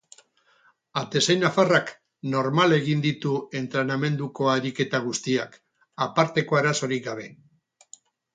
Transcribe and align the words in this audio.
Atezain 1.01 1.43
nafarrak 1.45 1.91
normal 2.31 2.73
egin 2.77 3.03
ditu 3.03 3.33
entrenamenduko 3.59 4.49
ariketa 4.55 5.03
guztiak, 5.05 5.61
aparteko 6.09 6.61
arazorik 6.63 7.05
gabe. 7.11 7.29